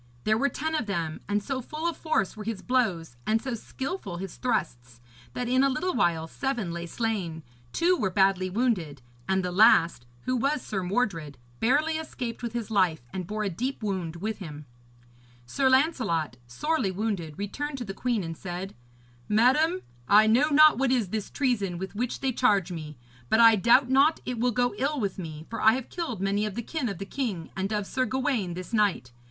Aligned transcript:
There 0.23 0.35
were 0.35 0.49
ten 0.49 0.73
of 0.73 0.87
them, 0.87 1.21
and 1.29 1.43
so 1.43 1.61
full 1.61 1.87
of 1.87 1.95
force 1.95 2.35
were 2.35 2.43
his 2.43 2.63
blows 2.63 3.17
and 3.27 3.39
so 3.39 3.53
skilful 3.53 4.17
his 4.17 4.35
thrusts, 4.37 4.99
that 5.33 5.47
in 5.47 5.63
a 5.63 5.69
little 5.69 5.93
while 5.93 6.25
seven 6.27 6.71
lay 6.71 6.87
slain, 6.87 7.43
two 7.71 7.95
were 7.95 8.09
badly 8.09 8.49
wounded, 8.49 9.03
and 9.29 9.45
the 9.45 9.51
last, 9.51 10.07
who 10.21 10.35
was 10.35 10.63
Sir 10.63 10.81
Mordred, 10.81 11.37
barely 11.59 11.99
escaped 11.99 12.41
with 12.41 12.53
his 12.53 12.71
life, 12.71 13.03
and 13.13 13.27
bore 13.27 13.43
a 13.43 13.49
deep 13.51 13.83
wound 13.83 14.15
with 14.15 14.39
him. 14.39 14.65
Sir 15.45 15.69
Lancelot, 15.69 16.37
sorely 16.47 16.89
wounded, 16.89 17.37
returned 17.37 17.77
to 17.77 17.85
the 17.85 17.93
queen, 17.93 18.23
and 18.23 18.35
said: 18.35 18.73
'Madam, 19.29 19.83
I 20.09 20.25
know 20.25 20.49
not 20.49 20.79
what 20.79 20.91
is 20.91 21.09
this 21.09 21.29
treason 21.29 21.77
with 21.77 21.93
which 21.93 22.21
they 22.21 22.31
charge 22.31 22.71
me; 22.71 22.97
but 23.29 23.39
I 23.39 23.55
doubt 23.55 23.87
not 23.87 24.19
it 24.25 24.39
will 24.39 24.49
go 24.49 24.73
ill 24.79 24.99
with 24.99 25.19
me, 25.19 25.45
for 25.47 25.61
I 25.61 25.73
have 25.73 25.89
killed 25.91 26.21
many 26.23 26.43
of 26.47 26.55
the 26.55 26.63
kin 26.63 26.89
of 26.89 26.97
the 26.97 27.05
king 27.05 27.51
and 27.55 27.71
of 27.71 27.85
Sir 27.85 28.05
Gawaine 28.07 28.55
this 28.55 28.73
night. 28.73 29.11